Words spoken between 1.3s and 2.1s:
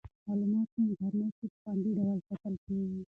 کې په خوندي